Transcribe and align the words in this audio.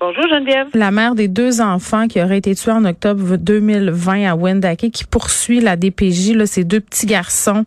Bonjour 0.00 0.26
Geneviève. 0.28 0.68
La 0.72 0.90
mère 0.90 1.14
des 1.14 1.28
deux 1.28 1.60
enfants 1.60 2.08
qui 2.08 2.22
auraient 2.22 2.38
été 2.38 2.54
tués 2.54 2.72
en 2.72 2.86
octobre 2.86 3.36
2020 3.36 4.30
à 4.30 4.34
Wendake 4.34 4.90
qui 4.90 5.04
poursuit 5.04 5.60
la 5.60 5.76
DPJ, 5.76 6.32
là, 6.34 6.46
ces 6.46 6.64
deux 6.64 6.80
petits 6.80 7.04
garçons. 7.04 7.64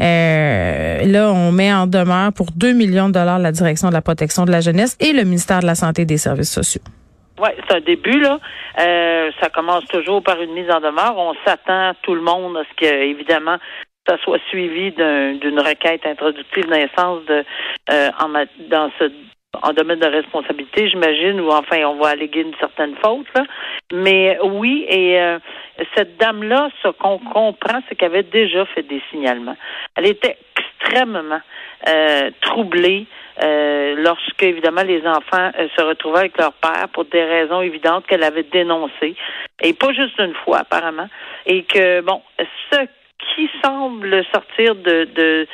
Euh, 0.00 0.98
là, 1.06 1.30
on 1.32 1.52
met 1.52 1.72
en 1.72 1.86
demeure 1.86 2.32
pour 2.32 2.46
2 2.56 2.72
millions 2.72 3.08
de 3.08 3.14
dollars 3.14 3.38
la 3.38 3.52
direction 3.52 3.88
de 3.90 3.92
la 3.94 4.02
protection 4.02 4.44
de 4.44 4.50
la 4.50 4.60
jeunesse 4.60 4.96
et 5.00 5.12
le 5.12 5.22
ministère 5.22 5.60
de 5.60 5.66
la 5.66 5.76
Santé 5.76 6.02
et 6.02 6.04
des 6.04 6.18
Services 6.18 6.52
sociaux. 6.52 6.82
Oui, 7.40 7.50
c'est 7.68 7.76
un 7.76 7.80
début, 7.80 8.18
là. 8.18 8.40
Euh, 8.80 9.30
ça 9.40 9.48
commence 9.48 9.84
toujours 9.86 10.20
par 10.24 10.42
une 10.42 10.52
mise 10.54 10.68
en 10.72 10.80
demeure. 10.80 11.14
On 11.16 11.34
s'attend, 11.46 11.92
tout 12.02 12.16
le 12.16 12.22
monde, 12.22 12.56
à 12.56 12.62
ce 12.64 12.74
que, 12.84 12.92
évidemment, 12.92 13.56
ça 14.08 14.16
soit 14.24 14.40
suivi 14.48 14.90
d'un- 14.90 15.34
d'une 15.34 15.60
requête 15.60 16.00
introductive 16.04 16.66
d'instance 16.68 17.20
de 17.28 17.44
euh, 17.92 18.10
en, 18.18 18.28
dans 18.68 18.90
ce 18.98 19.04
en 19.62 19.72
domaine 19.72 19.98
de 19.98 20.06
responsabilité, 20.06 20.88
j'imagine, 20.88 21.40
ou 21.40 21.50
enfin 21.50 21.84
on 21.84 21.96
va 21.96 22.10
alléguer 22.10 22.42
une 22.42 22.54
certaine 22.60 22.94
faute. 22.96 23.26
Là. 23.34 23.44
Mais 23.92 24.38
oui, 24.42 24.84
et 24.88 25.20
euh, 25.20 25.38
cette 25.96 26.16
dame-là, 26.18 26.70
ce 26.82 26.88
qu'on 26.88 27.18
comprend, 27.18 27.80
c'est 27.88 27.94
qu'elle 27.94 28.12
avait 28.12 28.22
déjà 28.22 28.66
fait 28.66 28.82
des 28.82 29.02
signalements. 29.10 29.56
Elle 29.96 30.06
était 30.06 30.36
extrêmement 30.56 31.40
euh, 31.88 32.30
troublée 32.40 33.06
euh, 33.42 33.94
lorsque, 33.98 34.42
évidemment, 34.42 34.82
les 34.82 35.06
enfants 35.06 35.50
euh, 35.58 35.68
se 35.76 35.82
retrouvaient 35.82 36.20
avec 36.20 36.38
leur 36.38 36.52
père 36.54 36.88
pour 36.92 37.04
des 37.04 37.22
raisons 37.22 37.62
évidentes 37.62 38.06
qu'elle 38.06 38.24
avait 38.24 38.42
dénoncées. 38.42 39.14
Et 39.62 39.72
pas 39.74 39.92
juste 39.92 40.18
une 40.18 40.34
fois, 40.34 40.58
apparemment. 40.58 41.08
Et 41.46 41.62
que, 41.62 42.00
bon, 42.00 42.20
ce 42.72 42.78
qui 43.34 43.48
semble 43.62 44.24
sortir 44.32 44.74
de, 44.74 45.04
de, 45.14 45.46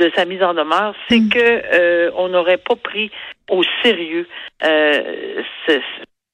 de 0.00 0.10
sa 0.16 0.24
mise 0.24 0.42
en 0.42 0.54
demeure, 0.54 0.94
c'est 1.08 1.20
Mm. 1.20 1.28
que 1.28 1.38
euh, 1.74 2.10
on 2.16 2.28
n'aurait 2.28 2.58
pas 2.58 2.74
pris 2.76 3.10
au 3.50 3.62
sérieux 3.84 4.26
euh, 4.64 5.42
ce, 5.66 5.72
ce 5.72 5.80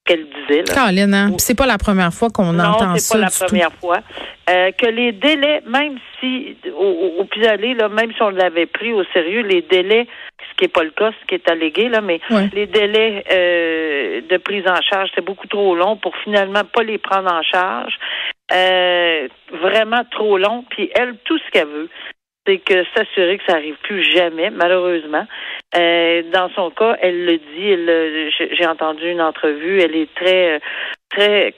qu'elle 0.06 0.27
disait. 0.28 0.62
Là. 0.62 0.75
Caroline, 0.75 1.14
hein? 1.14 1.31
C'est 1.39 1.56
pas 1.58 1.67
la 1.67 1.78
première 1.78 2.12
fois 2.14 2.31
qu'on 2.31 2.53
Non, 2.53 2.64
entend 2.64 2.95
c'est 2.95 3.00
ça. 3.00 3.14
pas 3.19 3.20
la 3.25 3.31
tout. 3.31 3.45
première 3.47 3.73
fois. 3.73 3.98
Euh, 4.48 4.70
que 4.70 4.86
les 4.86 5.11
délais, 5.11 5.61
même 5.67 5.98
si 6.20 6.56
au, 6.73 6.78
au, 6.78 7.20
au 7.20 7.25
pis-aller, 7.25 7.75
là, 7.75 7.89
même 7.89 8.12
si 8.14 8.23
on 8.23 8.31
l'avait 8.31 8.67
pris 8.67 8.92
au 8.92 9.03
sérieux, 9.12 9.41
les 9.42 9.62
délais, 9.62 10.06
ce 10.48 10.56
qui 10.56 10.64
n'est 10.64 10.69
pas 10.69 10.84
le 10.84 10.91
cas, 10.91 11.11
ce 11.20 11.27
qui 11.27 11.34
est 11.34 11.51
allégué, 11.51 11.89
là, 11.89 12.01
mais 12.01 12.20
Ouais. 12.30 12.48
les 12.55 12.67
délais 12.67 13.25
euh, 13.33 14.20
de 14.30 14.36
prise 14.36 14.62
en 14.69 14.80
charge, 14.83 15.11
c'est 15.17 15.25
beaucoup 15.25 15.48
trop 15.48 15.75
long 15.75 15.97
pour 15.97 16.14
finalement 16.23 16.62
pas 16.73 16.84
les 16.84 16.98
prendre 16.98 17.33
en 17.33 17.42
charge. 17.42 17.95
Euh, 18.53 19.27
vraiment 19.61 20.05
trop 20.12 20.39
long. 20.39 20.64
Puis 20.70 20.89
elle, 20.95 21.17
tout 21.25 21.39
ce 21.39 21.51
qu'elle 21.51 21.67
veut, 21.67 21.89
c'est 22.47 22.58
que 22.58 22.84
s'assurer 22.94 23.39
que 23.39 23.44
ça 23.48 23.56
arrive 23.56 23.77
plus 23.83 24.02
jamais, 24.14 24.50
malheureusement. 24.50 25.27
Euh, 25.77 26.22
dans 26.33 26.48
son 26.55 26.70
cas, 26.70 26.97
elle 27.02 27.25
le 27.25 27.39
dit, 27.39 27.69
elle, 27.69 27.84
le- 27.84 28.30
j'ai 28.56 28.66
entendu 28.66 29.11
une 29.11 29.20
entrevue, 29.20 29.80
elle 29.80 29.94
est 29.97 30.14
très, 30.14 30.55
euh, 30.55 30.58
très 31.11 31.55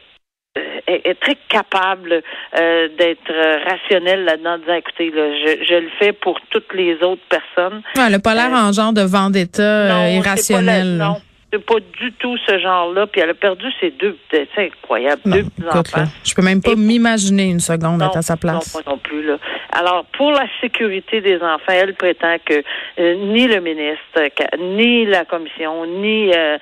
euh, 0.56 0.62
est, 0.86 1.06
est 1.06 1.20
très 1.20 1.36
capable 1.48 2.22
euh, 2.58 2.88
d'être 2.98 3.30
euh, 3.30 3.58
rationnelle 3.68 4.24
là-dedans, 4.24 4.54
en 4.54 4.58
disant 4.58 4.74
écoutez, 4.74 5.10
là, 5.10 5.30
je, 5.46 5.64
je 5.64 5.74
le 5.74 5.90
fais 5.98 6.12
pour 6.12 6.40
toutes 6.50 6.72
les 6.74 6.94
autres 7.02 7.22
personnes. 7.28 7.82
Ouais, 7.96 8.04
elle 8.08 8.14
a 8.14 8.18
pas 8.18 8.34
l'air 8.34 8.52
Euh, 8.52 8.68
en 8.68 8.72
genre 8.72 8.92
de 8.92 9.02
vendetta 9.02 9.62
euh, 9.62 9.88
Non, 9.90 10.04
c'est 10.06 10.14
irrationnel. 10.16 10.98
pas 10.98 11.04
la- 11.04 11.08
non, 11.10 11.16
c'est 11.52 11.64
pas 11.64 11.80
du 11.80 12.12
tout 12.18 12.36
ce 12.46 12.58
genre-là. 12.58 13.06
Puis 13.06 13.20
elle 13.20 13.30
a 13.30 13.34
perdu 13.34 13.66
ses 13.80 13.90
deux, 13.90 14.16
c'est 14.30 14.48
incroyable, 14.56 15.22
Non, 15.24 15.36
deux 15.36 15.40
écoute, 15.42 15.92
là, 15.96 16.04
je 16.24 16.34
peux 16.34 16.42
même 16.42 16.62
pas 16.62 16.74
m'imaginer 16.76 17.44
une 17.44 17.60
seconde 17.60 18.02
être 18.02 18.16
à 18.16 18.22
sa 18.22 18.34
Non, 18.34 18.38
place. 18.38 18.74
moi 18.74 18.82
non 18.86 18.98
plus. 18.98 19.22
Là. 19.24 19.38
Alors, 19.72 20.04
pour 20.16 20.30
la 20.32 20.46
sécurité 20.60 21.20
des 21.20 21.36
enfants, 21.36 21.72
elle 21.72 21.94
prétend 21.94 22.36
que 22.44 22.62
euh, 22.98 23.14
ni 23.32 23.46
le 23.46 23.60
ministre, 23.60 24.20
ni 24.58 25.06
la 25.06 25.24
commission, 25.24 25.86
ni 25.86 26.32
euh, 26.34 26.58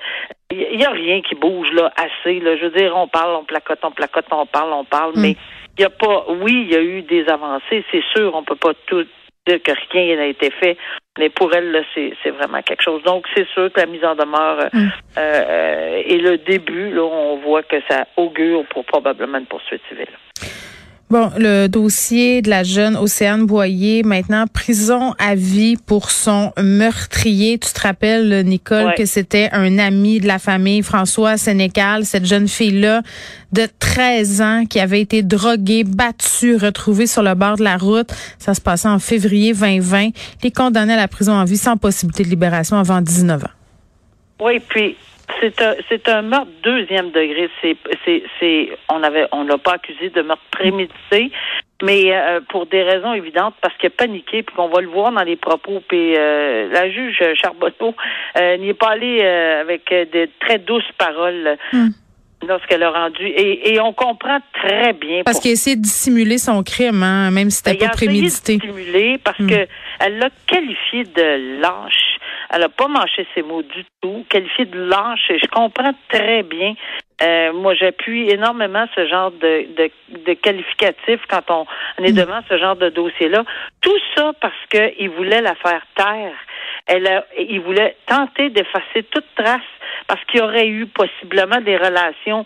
il 0.51 0.77
n'y 0.77 0.85
a 0.85 0.91
rien 0.91 1.21
qui 1.21 1.35
bouge 1.35 1.67
là 1.73 1.91
assez. 1.97 2.39
Là. 2.39 2.55
Je 2.57 2.65
veux 2.65 2.71
dire, 2.77 2.93
on 2.95 3.07
parle, 3.07 3.35
on 3.35 3.43
placote, 3.43 3.79
on 3.83 3.91
placote, 3.91 4.25
on 4.31 4.45
parle, 4.45 4.71
on 4.73 4.85
parle, 4.85 5.11
Mm. 5.15 5.21
mais 5.21 5.31
il 5.77 5.81
n'y 5.81 5.85
a 5.85 5.89
pas. 5.89 6.25
Oui, 6.41 6.65
il 6.67 6.71
y 6.73 6.75
a 6.75 6.81
eu 6.81 7.01
des 7.01 7.27
avancées, 7.27 7.83
c'est 7.91 8.03
sûr. 8.15 8.33
On 8.33 8.43
peut 8.43 8.55
pas 8.55 8.73
tout 8.87 9.03
dire 9.45 9.61
que 9.63 9.71
rien 9.91 10.15
n'a 10.17 10.25
été 10.27 10.49
fait. 10.51 10.77
Mais 11.17 11.29
pour 11.29 11.53
elle, 11.53 11.71
là, 11.71 11.79
c'est, 11.93 12.13
c'est 12.23 12.31
vraiment 12.31 12.61
quelque 12.61 12.83
chose. 12.83 13.01
Donc, 13.03 13.25
c'est 13.35 13.47
sûr 13.49 13.71
que 13.71 13.79
la 13.79 13.85
mise 13.87 14.03
en 14.05 14.15
demeure 14.15 14.59
euh, 14.59 14.69
Mm. 14.73 14.89
euh, 15.17 16.01
est 16.05 16.17
le 16.21 16.37
début. 16.37 16.91
Là, 16.91 17.03
on 17.03 17.37
voit 17.37 17.63
que 17.63 17.77
ça 17.89 18.05
augure 18.17 18.65
pour 18.67 18.85
probablement 18.85 19.37
une 19.39 19.45
poursuite 19.45 19.81
civile. 19.89 20.07
Bon, 21.09 21.31
le 21.37 21.67
dossier 21.67 22.41
de 22.41 22.49
la 22.49 22.63
jeune 22.65 22.97
Océane 22.97 23.45
Boyer, 23.45 24.03
maintenant 24.03 24.45
prison 24.45 25.13
à 25.19 25.35
vie 25.35 25.77
pour 25.77 26.11
son 26.11 26.51
meurtrier. 26.61 27.57
Tu 27.59 27.71
te 27.71 27.79
rappelles, 27.79 28.43
Nicole, 28.45 28.87
Ouais. 28.87 28.95
que 28.97 29.05
c'était 29.05 29.47
un 29.53 29.79
ami 29.79 30.19
de 30.19 30.27
la 30.27 30.37
famille, 30.37 30.81
François 30.83 31.37
Sénécal, 31.37 32.03
cette 32.03 32.25
jeune 32.25 32.49
fille-là 32.49 33.03
de 33.53 33.69
13 33.79 34.41
ans 34.41 34.63
qui 34.69 34.81
avait 34.81 34.99
été 34.99 35.23
droguée, 35.23 35.85
battue, 35.85 36.57
retrouvée 36.57 37.07
sur 37.07 37.23
le 37.23 37.35
bord 37.35 37.55
de 37.55 37.63
la 37.63 37.77
route. 37.77 38.09
Ça 38.37 38.53
se 38.53 38.59
passait 38.59 38.89
en 38.89 38.99
février 38.99 39.53
2020. 39.53 40.09
Il 40.43 40.47
est 40.47 40.51
condamné 40.51 40.91
à 40.91 40.97
la 40.97 41.07
prison 41.07 41.39
à 41.39 41.45
vie 41.45 41.55
sans 41.55 41.77
possibilité 41.77 42.25
de 42.25 42.29
libération 42.29 42.75
avant 42.77 42.99
19 42.99 43.45
ans. 43.45 43.47
Oui, 44.41 44.59
puis 44.59 44.97
c'est 45.41 45.61
un 45.61 45.75
c'est 45.89 46.07
un 46.09 46.21
meurtre 46.21 46.51
deuxième 46.63 47.11
degré. 47.11 47.49
C'est 47.61 47.77
c'est 48.05 48.23
c'est 48.39 48.69
on 48.89 49.03
avait 49.03 49.27
on 49.31 49.43
l'a 49.43 49.57
pas 49.57 49.73
accusé 49.73 50.09
de 50.09 50.21
meurtre 50.21 50.43
prémédité, 50.51 51.31
mais 51.83 52.13
euh, 52.15 52.39
pour 52.49 52.65
des 52.65 52.81
raisons 52.83 53.13
évidentes 53.13 53.55
parce 53.61 53.75
qu'il 53.77 53.87
a 53.87 53.89
paniqué 53.91 54.43
puis 54.43 54.55
qu'on 54.55 54.69
va 54.69 54.81
le 54.81 54.87
voir 54.87 55.11
dans 55.11 55.23
les 55.23 55.35
propos. 55.35 55.81
Puis 55.87 56.15
euh, 56.17 56.69
la 56.71 56.89
juge 56.89 57.21
Charbonneau 57.41 57.93
euh, 58.39 58.57
n'y 58.57 58.69
est 58.69 58.73
pas 58.73 58.89
allée 58.91 59.21
avec 59.21 59.89
de 59.89 60.29
très 60.39 60.59
douces 60.59 60.91
paroles. 60.97 61.57
Hmm. 61.73 61.89
Lorsqu'elle 62.47 62.83
a 62.83 62.91
rendu 62.91 63.25
et, 63.25 63.73
et 63.73 63.79
on 63.81 63.93
comprend 63.93 64.37
très 64.53 64.93
bien 64.93 65.23
Parce 65.25 65.43
a 65.43 65.49
essayé 65.49 65.75
de 65.75 65.81
dissimuler 65.81 66.37
son 66.37 66.61
crime, 66.61 67.01
hein, 67.01 67.31
même 67.31 67.49
si 67.49 67.57
c'était 67.63 67.71
Ben, 67.79 67.87
a 67.87 67.89
pas 67.89 67.95
prémédité. 67.95 68.57
de 68.57 68.61
stimuler 68.61 69.17
parce 69.23 69.39
Hmm. 69.39 69.49
que 69.49 69.67
elle 69.99 70.19
l'a 70.19 70.29
qualifié 70.45 71.03
de 71.03 71.59
lâche. 71.59 72.06
Elle 72.49 72.63
a 72.63 72.69
pas 72.69 72.87
mâché 72.87 73.27
ses 73.35 73.41
mots 73.41 73.61
du 73.63 73.83
tout. 74.01 74.25
Qualifié 74.29 74.65
de 74.65 74.79
lâche. 74.79 75.29
Et 75.29 75.39
je 75.39 75.47
comprends 75.47 75.93
très 76.09 76.43
bien. 76.43 76.73
Euh, 77.21 77.51
moi, 77.53 77.73
j'appuie 77.73 78.29
énormément 78.29 78.85
ce 78.95 79.07
genre 79.07 79.31
de, 79.31 79.65
de, 79.75 79.89
de 80.25 80.33
qualificatif 80.33 81.19
quand 81.27 81.49
on, 81.49 81.65
on 81.99 82.03
est 82.03 82.11
Hmm. 82.11 82.15
devant 82.25 82.39
ce 82.49 82.57
genre 82.57 82.75
de 82.75 82.89
dossier-là. 82.89 83.43
Tout 83.81 83.97
ça 84.15 84.31
parce 84.39 84.53
qu'il 84.69 85.09
voulait 85.09 85.41
la 85.41 85.55
faire 85.55 85.81
taire. 85.95 86.33
Elle 86.85 87.07
a, 87.07 87.25
il 87.37 87.59
voulait 87.61 87.97
tenter 88.05 88.49
d'effacer 88.49 89.03
toute 89.11 89.25
trace 89.35 89.59
parce 90.07 90.23
qu'il 90.25 90.39
y 90.39 90.43
aurait 90.43 90.67
eu 90.67 90.85
possiblement 90.85 91.59
des 91.59 91.75
relations 91.75 92.45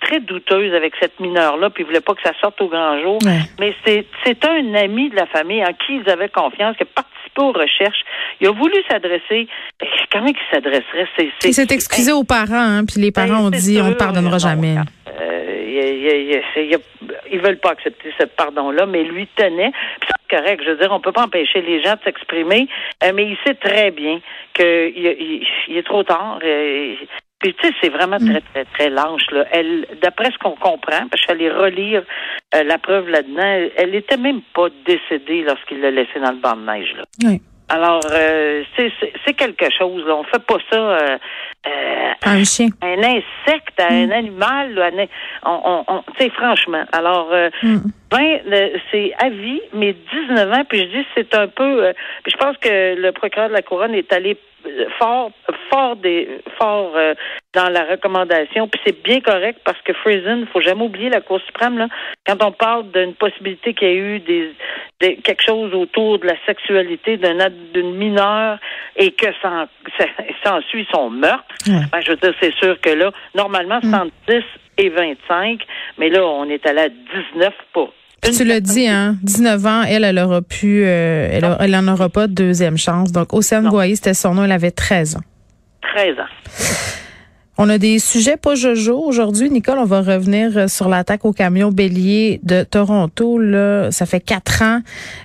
très 0.00 0.20
douteuses 0.20 0.72
avec 0.72 0.94
cette 1.00 1.20
mineure-là, 1.20 1.68
puis 1.68 1.82
il 1.82 1.86
voulait 1.86 2.00
pas 2.00 2.14
que 2.14 2.22
ça 2.22 2.32
sorte 2.40 2.58
au 2.62 2.68
grand 2.68 2.98
jour. 3.02 3.18
Ouais. 3.24 3.40
Mais 3.60 3.74
c'est 3.84 4.44
un 4.46 4.74
ami 4.74 5.10
de 5.10 5.16
la 5.16 5.26
famille 5.26 5.62
en 5.62 5.72
qui 5.74 5.96
ils 5.96 6.08
avaient 6.08 6.30
confiance, 6.30 6.74
qui 6.76 6.84
a 6.84 6.86
participé 6.86 7.42
aux 7.42 7.52
recherches. 7.52 8.02
Il 8.42 8.48
a 8.48 8.50
voulu 8.50 8.74
s'adresser. 8.90 9.46
Ben, 9.80 9.88
Comment 10.10 10.26
il 10.26 10.36
s'adresserait? 10.50 11.08
C'est, 11.16 11.30
Il 11.48 11.54
s'est 11.54 11.66
excusé 11.70 12.12
aux 12.12 12.24
parents, 12.24 12.52
hein, 12.54 12.84
puis 12.84 13.00
les 13.00 13.12
parents 13.12 13.46
ont 13.46 13.50
Ben, 13.50 13.58
dit 13.60 13.80
on 13.80 13.88
ne 13.88 13.94
pardonnera 13.94 14.32
Non, 14.32 14.38
jamais. 14.38 14.74
ils 17.30 17.40
veulent 17.40 17.58
pas 17.60 17.70
accepter 17.70 18.12
ce 18.18 18.24
pardon-là, 18.26 18.86
mais 18.86 19.04
lui 19.04 19.26
tenait. 19.36 19.70
Puis 20.00 20.10
C'est 20.30 20.36
correct. 20.36 20.62
Je 20.64 20.70
veux 20.70 20.76
dire, 20.76 20.90
on 20.92 21.00
peut 21.00 21.12
pas 21.12 21.24
empêcher 21.24 21.62
les 21.62 21.82
gens 21.82 21.94
de 21.94 22.00
s'exprimer, 22.04 22.68
euh, 23.04 23.12
mais 23.14 23.24
il 23.26 23.36
sait 23.46 23.54
très 23.54 23.90
bien 23.90 24.20
qu'il 24.54 24.66
il, 24.96 25.46
il 25.68 25.76
est 25.76 25.82
trop 25.86 26.02
tard. 26.02 26.38
euh, 26.42 26.94
puis 27.38 27.54
tu 27.54 27.66
sais, 27.68 27.74
c'est 27.80 27.88
vraiment 27.88 28.18
Mm. 28.20 28.30
très, 28.30 28.40
très, 28.40 28.64
très 28.66 28.90
lâche. 28.90 29.26
Là. 29.32 29.44
Elle, 29.50 29.86
d'après 30.00 30.30
ce 30.30 30.38
qu'on 30.38 30.52
comprend, 30.56 31.08
parce 31.08 31.10
que 31.10 31.18
je 31.18 31.22
suis 31.22 31.32
allée 31.32 31.50
relire 31.50 32.02
euh, 32.54 32.62
la 32.62 32.78
preuve 32.78 33.08
là-dedans, 33.08 33.42
elle, 33.42 33.72
elle 33.76 33.94
était 33.96 34.16
même 34.16 34.42
pas 34.54 34.68
décédée 34.86 35.42
lorsqu'il 35.42 35.80
l'a 35.80 35.90
laissée 35.90 36.20
dans 36.20 36.30
le 36.30 36.38
banc 36.38 36.54
de 36.56 36.64
neige. 36.64 36.92
Là. 36.96 37.02
Oui. 37.24 37.40
Alors, 37.72 38.02
euh, 38.10 38.64
c'est, 38.76 39.32
quelque 39.32 39.70
chose. 39.70 40.04
Là. 40.04 40.14
On 40.14 40.24
fait 40.24 40.44
pas 40.44 40.58
ça 40.70 40.76
euh, 40.76 41.18
euh, 41.66 42.12
Un 42.24 42.44
chien. 42.44 42.68
un 42.82 42.98
insecte, 43.02 43.78
à 43.80 43.88
un 43.92 44.10
animal, 44.10 44.74
là, 44.74 44.86
un- 44.86 45.06
on, 45.44 45.60
on, 45.64 45.84
on- 45.94 46.02
tu 46.16 46.24
sais, 46.24 46.30
franchement. 46.30 46.84
Alors, 46.92 47.28
euh, 47.32 47.50
Mm. 47.62 47.78
ben, 48.10 48.40
c'est 48.90 49.12
à 49.18 49.28
vie, 49.30 49.60
mais 49.72 49.94
19 50.12 50.52
ans, 50.52 50.64
puis 50.68 50.78
je 50.80 50.98
dis 50.98 51.06
c'est 51.14 51.34
un 51.34 51.48
peu, 51.48 51.84
euh, 51.86 51.92
puis 52.22 52.32
je 52.32 52.36
pense 52.36 52.56
que 52.58 52.94
le 53.00 53.12
procureur 53.12 53.48
de 53.48 53.54
la 53.54 53.62
couronne 53.62 53.94
est 53.94 54.12
allé 54.12 54.36
euh, 54.66 54.86
fort, 54.98 55.30
fort 55.70 55.96
des, 55.96 56.28
fort 56.58 56.92
euh, 56.94 57.14
dans 57.54 57.68
la 57.68 57.84
recommandation, 57.84 58.68
puis 58.68 58.80
c'est 58.86 59.02
bien 59.02 59.20
correct 59.20 59.60
parce 59.64 59.80
que 59.82 59.92
Friesen, 59.92 60.46
faut 60.52 60.60
jamais 60.60 60.84
oublier 60.84 61.08
la 61.10 61.20
Cour 61.20 61.40
suprême 61.46 61.78
là, 61.78 61.88
quand 62.26 62.42
on 62.44 62.52
parle 62.52 62.90
d'une 62.92 63.14
possibilité 63.14 63.74
qu'il 63.74 63.88
y 63.88 63.90
ait 63.92 63.96
eu 63.96 64.20
des 64.20 64.52
quelque 65.24 65.42
chose 65.44 65.74
autour 65.74 66.20
de 66.20 66.26
la 66.28 66.36
sexualité 66.46 67.16
d'une 67.16 67.94
mineure 67.96 68.58
et 68.94 69.10
que 69.10 69.26
ça, 69.42 69.66
s'ensuit 70.44 70.86
son 70.92 71.10
meurtre, 71.10 71.51
ben, 71.66 72.00
je 72.04 72.10
veux 72.10 72.16
dire, 72.16 72.34
c'est 72.40 72.54
sûr 72.54 72.80
que 72.80 72.90
là, 72.90 73.10
normalement, 73.34 73.78
c'est 73.82 73.94
entre 73.94 74.12
10 74.28 74.42
et 74.78 74.88
25, 74.88 75.60
mais 75.98 76.08
là, 76.08 76.24
on 76.24 76.48
est 76.48 76.64
allé 76.66 76.80
à 76.80 76.88
19 77.34 77.52
pour 77.72 77.92
tu 78.30 78.44
l'as 78.44 78.60
dit, 78.60 78.86
hein, 78.86 79.16
19 79.24 79.66
ans, 79.66 79.82
elle, 79.82 80.04
elle 80.04 80.18
aura 80.20 80.42
pu, 80.42 80.84
euh, 80.84 81.28
elle, 81.32 81.56
elle 81.58 81.74
en 81.74 81.88
aura 81.88 82.08
pas 82.08 82.28
de 82.28 82.32
deuxième 82.32 82.78
chance. 82.78 83.10
Donc, 83.10 83.32
Océane 83.32 83.68
Boyer, 83.68 83.96
c'était 83.96 84.14
son 84.14 84.34
nom, 84.34 84.44
elle 84.44 84.52
avait 84.52 84.70
13 84.70 85.16
ans. 85.16 85.22
13 85.94 86.20
ans. 86.20 87.01
On 87.64 87.68
a 87.68 87.78
des 87.78 88.00
sujets 88.00 88.36
pas 88.36 88.56
jojo 88.56 88.98
aujourd'hui. 88.98 89.48
Nicole, 89.48 89.78
on 89.78 89.84
va 89.84 90.00
revenir 90.00 90.58
euh, 90.58 90.66
sur 90.66 90.88
l'attaque 90.88 91.24
au 91.24 91.32
camion 91.32 91.70
bélier 91.70 92.40
de 92.42 92.64
Toronto. 92.64 93.38
Là, 93.38 93.92
ça 93.92 94.04
fait 94.04 94.18
quatre 94.18 94.62
ans 94.62 94.80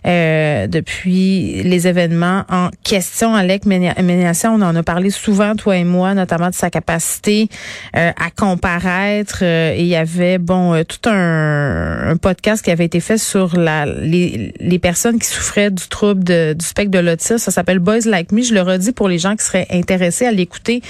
euh, 0.06 0.68
depuis 0.68 1.64
les 1.64 1.88
événements 1.88 2.44
en 2.48 2.70
question. 2.84 3.34
Alec 3.34 3.66
Méniassian, 3.66 4.54
on 4.54 4.62
en 4.62 4.76
a 4.76 4.84
parlé 4.84 5.10
souvent, 5.10 5.56
toi 5.56 5.78
et 5.78 5.84
moi, 5.84 6.14
notamment 6.14 6.52
de 6.52 6.54
sa 6.54 6.70
capacité 6.70 7.50
euh, 7.96 8.12
à 8.16 8.30
comparaître. 8.30 9.42
il 9.42 9.88
y 9.88 9.96
avait 9.96 10.38
bon 10.38 10.84
tout 10.84 11.10
un, 11.10 12.12
un, 12.12 12.18
podcast 12.18 12.64
qui 12.64 12.70
avait 12.70 12.86
été 12.86 13.00
fait 13.00 13.18
sur 13.18 13.58
la, 13.58 13.88
les, 13.88 14.54
les 14.60 14.78
personnes 14.78 15.18
qui 15.18 15.26
souffraient 15.26 15.72
du 15.72 15.88
trouble 15.88 16.24
de, 16.24 16.54
du 16.54 16.64
spectre 16.64 16.92
de 16.92 17.00
l'autisme. 17.00 17.40
Ça 17.40 17.50
s'appelle 17.50 17.80
Boys 17.80 18.06
Like 18.06 18.32
Me. 18.32 18.44
Je 18.44 18.54
le 18.54 18.62
redis 18.62 18.92
pour 18.92 19.08
les 19.08 19.18
gens 19.18 19.36
qui 19.36 19.44
seraient 19.44 19.66
intéressés 19.72 20.28
à 20.28 20.32
l'écouter 20.32 20.84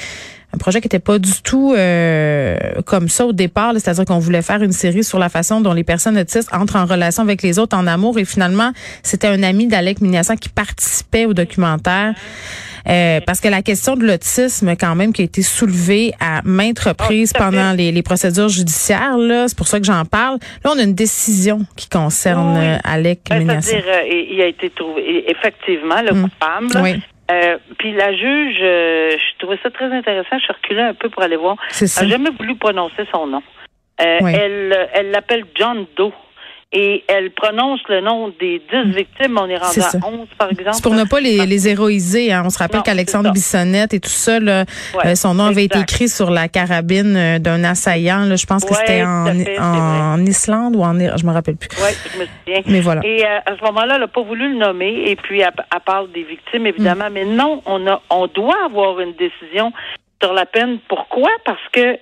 un 0.54 0.58
projet 0.58 0.80
qui 0.80 0.86
n'était 0.86 1.00
pas 1.00 1.20
du 1.20 1.42
tout 1.44 1.74
euh, 1.76 2.56
comme 2.86 3.10
ça 3.10 3.26
au 3.26 3.34
départ. 3.34 3.74
C'est-à-dire 3.74 4.06
qu'on 4.06 4.20
voulait 4.20 4.42
faire 4.42 4.64
une 4.64 4.72
série 4.72 5.04
sur 5.04 5.20
la 5.20 5.30
façon 5.30 5.60
dont 5.60 5.74
les 5.74 5.84
personnes 5.84 6.18
autistes 6.18 6.50
entrent 6.54 6.78
en 6.78 6.86
relation 6.86 7.24
avec 7.24 7.42
les 7.42 7.60
autres 7.60 7.76
en 7.76 7.86
amour. 7.86 8.18
Et 8.18 8.26
finalement, 8.26 8.72
c'était 9.04 9.28
un 9.28 9.44
ami 9.44 9.68
d'Alec 9.68 10.00
Mignassan 10.00 10.38
qui 10.38 10.50
participait 10.50 11.26
au 11.26 11.34
documentaire. 11.34 12.14
Euh, 12.90 13.20
parce 13.26 13.42
que 13.42 13.50
la 13.50 13.62
question 13.62 13.98
de 13.98 14.06
l'autisme, 14.06 14.76
quand 14.80 14.96
même, 14.96 15.12
qui 15.12 15.22
a 15.22 15.26
été 15.26 15.42
soulevée 15.42 16.14
à 16.22 16.42
maintes 16.46 16.80
reprises 16.80 17.34
oh, 17.36 17.40
pendant 17.40 17.74
les, 17.74 18.02
procédures 18.02 18.48
judiciaires, 18.48 19.18
là, 19.18 19.50
c'est 19.50 19.58
pour 19.58 19.68
ça 19.68 19.80
que 19.80 19.86
j'en 19.86 20.06
parle. 20.06 20.38
Là, 20.64 20.72
on 20.74 20.80
a 20.80 20.84
une 20.84 20.96
décision 20.96 21.66
qui 21.76 21.90
concerne 21.90 22.56
euh, 22.56 22.78
Alec 22.86 23.20
ben, 23.30 23.60
C'est-à-dire, 23.60 23.84
il 24.10 24.42
a 24.42 24.46
été 24.46 24.70
trouvé 24.70 25.30
effectivement 25.30 26.02
le 26.02 26.12
hum. 26.14 26.30
coupable. 26.30 26.82
Oui. 26.82 27.02
Euh, 27.30 27.58
puis 27.78 27.94
la 27.94 28.14
juge, 28.14 28.58
euh, 28.62 29.12
je 29.12 29.38
trouvais 29.40 29.60
ça 29.62 29.70
très 29.70 29.92
intéressant. 29.92 30.38
Je 30.40 30.54
reculée 30.54 30.82
un 30.82 30.94
peu 30.94 31.10
pour 31.10 31.24
aller 31.24 31.36
voir. 31.36 31.58
Elle 31.80 31.88
n'a 31.88 32.08
jamais 32.08 32.30
voulu 32.30 32.56
prononcer 32.56 33.06
son 33.12 33.28
nom. 33.28 33.44
Euh, 34.00 34.20
Elle 34.22 34.90
elle 34.94 35.12
l'appelle 35.12 35.44
John 35.56 35.86
Doe 35.96 36.14
et 36.74 37.04
elle 37.08 37.31
prononce 37.31 37.80
le 37.88 38.02
nom 38.02 38.34
des 38.40 38.62
dix 38.72 38.94
victimes. 38.94 39.38
On 39.40 39.48
est 39.48 39.58
rendu 39.58 39.80
à 39.80 40.06
onze, 40.06 40.28
par 40.38 40.52
exemple. 40.52 40.74
C'est 40.74 40.84
pour 40.84 40.94
ne 40.94 41.06
pas 41.06 41.22
les, 41.22 41.46
les 41.46 41.69
héroïser. 41.69 42.34
Hein. 42.34 42.44
On 42.46 42.50
se 42.50 42.60
rappelle 42.60 42.81
qu'Alexandre 42.81 43.31
Bissonnette 43.31 43.94
et 43.94 44.02
tout 44.02 44.10
ça, 44.10 44.40
là, 44.40 44.66
euh, 45.06 45.16
son 45.16 45.34
nom 45.34 45.46
avait 45.46 45.64
été 45.64 45.80
écrit 45.80 46.10
sur 46.10 46.30
la 46.30 46.50
carabine 46.50 47.16
euh, 47.16 47.40
d'un 47.40 47.64
assaillant. 47.64 48.25
Là, 48.25 48.36
je 48.36 48.46
pense 48.46 48.66
que 48.66 48.74
c'était 48.74 49.04
en, 49.04 49.28
en, 49.60 50.25
Islande 50.25 50.75
ou 50.75 50.84
en 50.84 50.94
je 50.94 51.25
me 51.25 51.31
rappelle 51.31 51.56
plus. 51.56 51.69
Oui, 51.78 51.90
je 52.14 52.19
me 52.19 52.25
souviens. 52.25 52.64
Mais 52.68 52.81
voilà. 52.81 53.02
Et 53.06 53.25
euh, 53.25 53.40
à 53.46 53.56
ce 53.56 53.64
moment-là, 53.64 53.96
elle 53.96 54.02
n'a 54.02 54.08
pas 54.08 54.24
voulu 54.24 54.52
le 54.52 54.60
nommer. 54.60 55.10
Et 55.10 55.16
puis, 55.16 55.40
elle, 55.40 55.52
parle 55.86 56.12
des 56.12 56.24
victimes, 56.24 56.68
évidemment. 56.68 57.10
Mm. 57.10 57.14
Mais 57.14 57.25
non, 57.25 57.62
on, 57.66 57.88
a, 57.88 58.02
on 58.10 58.28
doit 58.28 58.66
avoir 58.66 59.00
une 59.00 59.14
décision 59.14 59.72
sur 60.22 60.34
la 60.34 60.46
peine. 60.46 60.80
Pourquoi? 60.90 61.30
Parce 61.46 61.66
que 61.72 61.98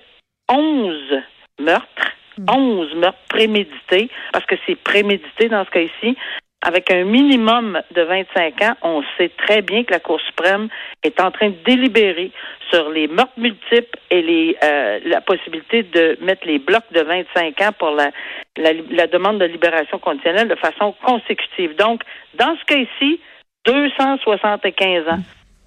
onze 0.48 1.22
meurtres 1.60 2.12
11 2.48 2.94
meurtres 2.96 3.18
prémédités, 3.28 4.08
parce 4.32 4.46
que 4.46 4.56
c'est 4.66 4.76
prémédité 4.76 5.48
dans 5.48 5.64
ce 5.64 5.70
cas-ci, 5.70 6.16
avec 6.62 6.90
un 6.90 7.04
minimum 7.04 7.80
de 7.94 8.02
25 8.02 8.62
ans, 8.62 8.74
on 8.82 9.02
sait 9.16 9.30
très 9.36 9.62
bien 9.62 9.84
que 9.84 9.92
la 9.92 10.00
Cour 10.00 10.20
suprême 10.20 10.68
est 11.04 11.20
en 11.20 11.30
train 11.30 11.50
de 11.50 11.56
délibérer 11.64 12.32
sur 12.70 12.88
les 12.90 13.06
meurtres 13.06 13.38
multiples 13.38 13.98
et 14.10 14.22
les, 14.22 14.56
euh, 14.64 14.98
la 15.04 15.20
possibilité 15.20 15.84
de 15.84 16.18
mettre 16.22 16.46
les 16.46 16.58
blocs 16.58 16.90
de 16.92 17.02
25 17.02 17.60
ans 17.60 17.72
pour 17.78 17.90
la, 17.90 18.10
la, 18.56 19.06
demande 19.06 19.38
de 19.38 19.44
libération 19.44 19.98
conditionnelle 19.98 20.48
de 20.48 20.56
façon 20.56 20.94
consécutive. 21.04 21.76
Donc, 21.76 22.02
dans 22.34 22.56
ce 22.56 22.64
cas-ci, 22.64 23.20
275 23.66 25.08
ans 25.08 25.20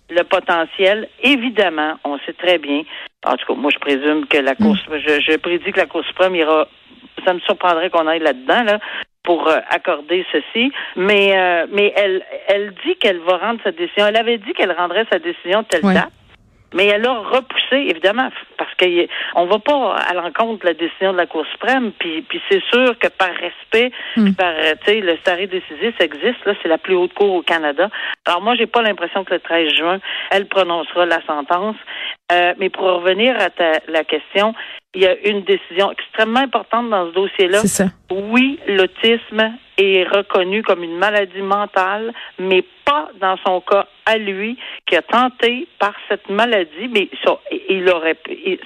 le 0.09 0.23
potentiel. 0.23 1.07
Évidemment, 1.23 1.95
on 2.03 2.17
sait 2.19 2.33
très 2.33 2.57
bien. 2.57 2.83
En 3.25 3.35
tout 3.35 3.45
cas, 3.45 3.59
moi, 3.59 3.71
je 3.73 3.79
présume 3.79 4.25
que 4.27 4.37
la 4.37 4.55
Cour, 4.55 4.75
mm. 4.75 4.97
je, 4.97 5.21
je 5.21 5.37
prédis 5.37 5.71
que 5.71 5.79
la 5.79 5.85
Cour 5.85 6.03
suprême 6.05 6.35
ira. 6.35 6.67
Ça 7.25 7.33
me 7.33 7.39
surprendrait 7.41 7.89
qu'on 7.89 8.07
aille 8.07 8.19
là-dedans, 8.19 8.63
là, 8.63 8.79
pour 9.23 9.47
euh, 9.47 9.59
accorder 9.69 10.25
ceci. 10.31 10.71
Mais, 10.95 11.37
euh, 11.37 11.67
mais 11.71 11.93
elle, 11.95 12.23
elle 12.47 12.73
dit 12.85 12.95
qu'elle 12.95 13.19
va 13.19 13.37
rendre 13.37 13.59
sa 13.63 13.71
décision. 13.71 14.07
Elle 14.07 14.15
avait 14.15 14.37
dit 14.37 14.53
qu'elle 14.53 14.71
rendrait 14.71 15.05
sa 15.11 15.19
décision 15.19 15.63
telle 15.63 15.81
date. 15.81 16.11
Mais 16.73 16.85
elle 16.85 17.05
a 17.05 17.13
repoussé, 17.13 17.87
évidemment, 17.89 18.29
qu'on 18.79 19.45
ne 19.45 19.49
va 19.49 19.59
pas 19.59 19.95
à 19.95 20.13
l'encontre 20.13 20.61
de 20.61 20.67
la 20.67 20.73
décision 20.73 21.11
de 21.11 21.17
la 21.17 21.25
Cour 21.25 21.45
suprême. 21.51 21.91
Puis, 21.99 22.21
puis 22.23 22.41
c'est 22.49 22.63
sûr 22.71 22.97
que 22.97 23.07
par 23.07 23.29
respect, 23.29 23.91
hmm. 24.15 24.33
par, 24.33 24.53
tu 24.85 24.91
sais, 24.91 24.99
le 25.01 25.17
stare 25.17 25.47
décisif 25.47 25.99
existe. 25.99 26.45
Là, 26.45 26.53
c'est 26.61 26.69
la 26.69 26.77
plus 26.77 26.95
haute 26.95 27.13
cour 27.13 27.33
au 27.33 27.41
Canada. 27.41 27.89
Alors 28.25 28.41
moi, 28.41 28.55
j'ai 28.55 28.67
pas 28.67 28.81
l'impression 28.81 29.23
que 29.23 29.33
le 29.33 29.39
13 29.39 29.73
juin, 29.73 29.99
elle 30.31 30.47
prononcera 30.47 31.05
la 31.05 31.23
sentence. 31.25 31.75
Euh, 32.31 32.53
mais 32.59 32.69
pour 32.69 32.85
revenir 32.85 33.35
à 33.39 33.49
ta, 33.49 33.79
la 33.87 34.03
question, 34.03 34.53
il 34.95 35.01
y 35.01 35.05
a 35.05 35.15
une 35.27 35.43
décision 35.43 35.91
extrêmement 35.91 36.39
importante 36.39 36.89
dans 36.89 37.07
ce 37.09 37.13
dossier-là. 37.13 37.61
Oui, 38.11 38.59
l'autisme 38.67 39.53
est 39.77 40.03
reconnu 40.03 40.63
comme 40.63 40.83
une 40.83 40.97
maladie 40.97 41.41
mentale, 41.41 42.11
mais 42.39 42.63
pas 42.85 43.09
dans 43.21 43.37
son 43.45 43.61
cas 43.61 43.87
à 44.05 44.17
lui, 44.17 44.57
qui 44.87 44.95
a 44.95 45.01
tenté 45.01 45.67
par 45.77 45.93
cette 46.09 46.27
maladie, 46.29 46.87
mais 46.91 47.07
ça, 47.23 47.39
il 47.69 47.87
aurait, 47.89 48.17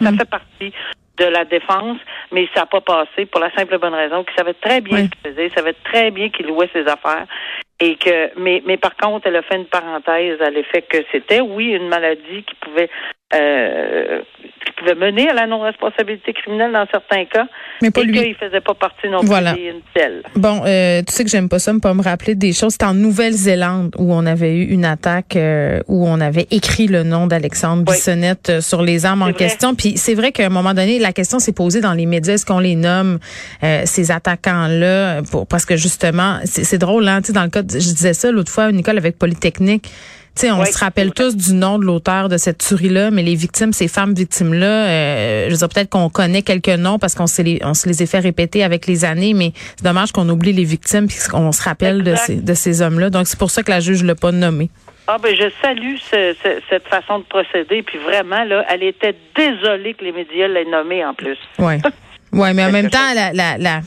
ça 0.02 0.12
mm. 0.12 0.18
fait 0.18 0.30
partie 0.30 0.74
de 1.18 1.26
la 1.26 1.46
défense, 1.46 1.98
mais 2.32 2.48
ça 2.56 2.62
n'a 2.62 2.66
pas 2.66 2.82
passé 2.82 3.26
pour 3.26 3.40
la 3.40 3.52
simple 3.52 3.76
et 3.76 3.78
bonne 3.78 3.94
raison 3.94 4.24
qu'il 4.24 4.36
savait 4.36 4.56
très 4.56 4.82
bien 4.82 4.98
ce 4.98 5.10
qu'il 5.10 5.32
faisait, 5.32 5.48
il 5.48 5.54
savait 5.54 5.76
très 5.84 6.10
bien 6.10 6.30
qu'il 6.30 6.48
louait 6.48 6.70
ses 6.74 6.88
affaires 6.88 7.28
et 7.80 7.96
que 7.96 8.40
mais 8.40 8.64
mais 8.66 8.78
par 8.78 8.96
contre 8.96 9.28
elle 9.28 9.36
a 9.36 9.42
fait 9.42 9.56
une 9.56 9.66
parenthèse 9.66 10.42
à 10.42 10.50
l'effet 10.50 10.84
que 10.84 10.98
c'était 11.12 11.42
oui 11.42 11.72
une 11.72 11.88
maladie 11.88 12.44
qui 12.44 12.56
pouvait 12.62 12.90
euh, 13.34 14.22
qui 14.66 14.72
pouvait 14.74 14.96
mener 14.96 15.30
à 15.30 15.34
la 15.34 15.48
non-responsabilité 15.48 16.34
criminelle 16.34 16.72
dans 16.72 16.86
certains 16.92 17.26
cas, 17.26 17.48
mais 17.82 17.92
pas 17.92 18.02
et 18.02 18.06
lui. 18.06 18.20
qu'il 18.20 18.36
faisait 18.36 18.62
pas 18.62 18.74
partie 18.74 19.10
non 19.10 19.20
plus 19.20 19.28
voilà. 19.28 19.54
d'une 19.54 19.82
telle. 19.94 20.24
Bon, 20.36 20.62
euh, 20.66 21.02
tu 21.06 21.14
sais 21.14 21.24
que 21.24 21.30
j'aime 21.30 21.50
pas 21.50 21.60
ça, 21.60 21.74
me 21.74 21.80
pas 21.80 21.94
me 21.94 22.02
rappeler 22.02 22.36
des 22.36 22.54
choses. 22.54 22.74
C'était 22.74 22.86
en 22.86 22.94
Nouvelle-Zélande 22.94 23.96
où 23.98 24.14
on 24.14 24.26
avait 24.26 24.56
eu 24.56 24.64
une 24.66 24.86
attaque 24.86 25.36
euh, 25.36 25.82
où 25.88 26.08
on 26.08 26.20
avait 26.22 26.48
écrit 26.52 26.88
le 26.88 27.04
nom 27.04 27.28
d'Alexandre 27.28 27.84
Bissonnette 27.84 28.50
euh, 28.50 28.62
sur 28.62 28.82
les 28.82 29.06
armes 29.06 29.24
en 29.24 29.34
question. 29.34 29.76
Puis 29.76 29.98
c'est 29.98 30.14
vrai 30.14 30.32
qu'à 30.32 30.46
un 30.46 30.50
moment 30.50 30.74
donné, 30.74 31.00
la 31.00 31.14
question 31.14 31.40
s'est 31.40 31.54
posée 31.54 31.82
dans 31.82 31.94
les 31.94 32.06
médias, 32.06 32.34
est-ce 32.34 32.46
qu'on 32.46 32.60
les 32.60 32.76
nomme 32.76 33.20
ces 33.86 34.12
attaquants-là? 34.12 35.22
Parce 35.50 35.66
que 35.66 35.76
justement, 35.76 36.40
c'est 36.44 36.78
drôle, 36.78 37.08
hein, 37.08 37.22
tu 37.22 37.28
sais, 37.28 37.34
dans 37.34 37.44
le 37.44 37.50
cas, 37.50 37.62
je 37.62 37.78
disais 37.78 38.14
ça 38.14 38.32
l'autre 38.32 38.52
fois, 38.52 38.72
Nicole 38.72 38.98
avec 38.98 39.18
Polytechnique 39.18 39.90
sais, 40.36 40.52
on 40.52 40.66
se 40.66 40.78
rappelle 40.78 41.14
tous 41.14 41.36
du 41.36 41.54
nom 41.54 41.78
de 41.78 41.86
l'auteur 41.86 42.30
de 42.30 42.38
cette 42.38 42.58
tuerie-là, 42.58 43.12
mais 43.12 43.22
les 43.24 43.36
victimes, 43.36 43.74
ces 43.74 43.88
femmes 43.88 44.14
victimes-là, 44.14 44.66
euh, 44.66 45.46
je 45.46 45.52
veux 45.52 45.58
dire, 45.58 45.70
peut-être 45.70 45.90
qu'on 45.90 46.10
connaît 46.10 46.42
quelques 46.42 46.70
noms 46.70 47.00
parce 47.00 47.16
qu'on 47.16 47.28
se 47.28 47.42
les, 47.42 47.60
on 47.64 47.74
se 47.74 47.88
les 47.88 48.02
a 48.02 48.06
fait 48.06 48.20
répéter 48.20 48.64
avec 48.64 48.88
les 48.88 49.06
années, 49.06 49.34
mais 49.34 49.54
c'est 49.76 49.84
dommage 49.84 50.12
qu'on 50.12 50.28
oublie 50.30 50.54
les 50.54 50.64
victimes 50.64 51.08
puis 51.08 51.18
qu'on 51.30 51.52
se 51.52 51.62
rappelle 51.62 52.04
de 52.04 52.16
ces, 52.16 52.36
de 52.36 52.54
ces 52.54 52.82
hommes-là. 52.82 53.10
Donc, 53.10 53.28
c'est 53.28 53.40
pour 53.40 53.52
ça 53.52 53.64
que 53.64 53.72
la 53.72 53.80
juge 53.80 54.04
l'a 54.04 54.16
pas 54.16 54.32
nommé. 54.32 54.70
Ah 55.06 55.18
ben 55.22 55.36
je 55.36 55.50
salue 55.62 55.96
cette 56.70 56.88
façon 56.88 57.20
de 57.20 57.26
procéder, 57.26 57.84
puis 57.84 57.98
vraiment 57.98 58.46
là, 58.46 58.66
elle 58.70 58.84
était 58.84 59.14
désolée 59.36 59.96
que 59.96 60.06
les 60.06 60.14
médias 60.14 60.48
l'aient 60.48 60.64
nommé 60.64 61.04
en 61.04 61.14
plus. 61.14 61.38
Ouais, 61.60 61.80
ouais, 62.32 62.54
mais 62.54 62.64
en 62.64 62.72
même 62.72 62.90
temps, 62.90 63.14
la, 63.14 63.34
la, 63.34 63.58
la 63.58 63.82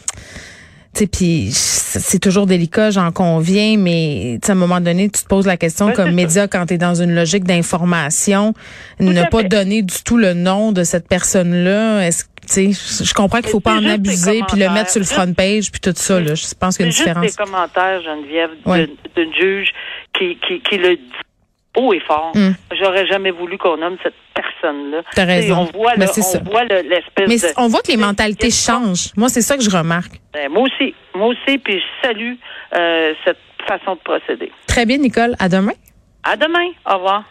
puis 1.04 1.52
c'est 1.98 2.18
toujours 2.18 2.46
délicat, 2.46 2.90
j'en 2.90 3.12
conviens, 3.12 3.76
mais 3.78 4.38
à 4.46 4.52
un 4.52 4.54
moment 4.54 4.80
donné, 4.80 5.08
tu 5.08 5.22
te 5.22 5.28
poses 5.28 5.46
la 5.46 5.56
question 5.56 5.92
comme 5.92 6.12
média 6.12 6.48
quand 6.48 6.66
tu 6.66 6.74
es 6.74 6.78
dans 6.78 6.94
une 6.94 7.14
logique 7.14 7.44
d'information, 7.44 8.54
ne 9.00 9.28
pas 9.28 9.42
donner 9.42 9.82
du 9.82 10.02
tout 10.04 10.16
le 10.16 10.34
nom 10.34 10.72
de 10.72 10.84
cette 10.84 11.08
personne-là. 11.08 12.06
Est-ce 12.06 12.24
je 12.48 13.12
comprends 13.12 13.40
qu'il 13.40 13.50
faut 13.50 13.58
pas 13.58 13.74
en 13.74 13.84
abuser 13.84 14.40
puis 14.48 14.60
le 14.60 14.70
mettre 14.70 14.90
sur 14.90 15.00
le 15.00 15.06
front 15.06 15.32
page 15.32 15.72
puis 15.72 15.80
tout 15.80 15.92
ça 15.96 16.20
là. 16.20 16.36
Je 16.36 16.46
pense 16.54 16.76
qu'il 16.76 16.86
y 16.86 16.88
a 16.88 16.92
une 16.92 16.96
différence. 16.96 17.24
Juste 17.24 17.38
des 17.38 17.44
commentaires, 17.44 18.00
Geneviève, 18.02 18.50
d'une 19.16 19.34
juge 19.34 19.70
qui, 20.16 20.38
qui, 20.46 20.60
qui 20.60 20.78
le 20.78 20.96
dit 20.96 21.02
haut 21.76 21.92
et 21.92 22.00
fort. 22.00 22.32
Hmm. 22.34 22.52
J'aurais 22.80 23.06
jamais 23.06 23.30
voulu 23.30 23.58
qu'on 23.58 23.76
nomme 23.76 23.96
cette 24.02 24.14
personne-là. 24.66 25.02
T'as 25.14 25.24
raison. 25.24 25.68
on 25.74 25.78
voit, 25.78 25.92
on 25.96 26.50
voit 26.50 26.64
l'espèce 26.64 27.28
Mais 27.28 27.52
on 27.56 27.68
voit 27.68 27.82
que 27.82 27.90
les 27.90 27.96
mentalités 27.96 28.50
changent. 28.50 29.12
Moi, 29.16 29.28
c'est 29.28 29.42
ça 29.42 29.56
que 29.56 29.62
je 29.62 29.70
remarque. 29.70 30.20
Ben, 30.32 30.50
moi 30.50 30.62
aussi. 30.62 30.94
Moi 31.14 31.28
aussi, 31.28 31.58
puis 31.58 31.80
je 31.80 32.06
salue 32.06 32.34
euh, 32.74 33.14
cette 33.24 33.38
façon 33.66 33.94
de 33.94 34.00
procéder. 34.00 34.52
Très 34.66 34.86
bien, 34.86 34.98
Nicole. 34.98 35.34
À 35.38 35.48
demain. 35.48 35.72
À 36.22 36.36
demain. 36.36 36.68
Au 36.88 36.94
revoir. 36.94 37.24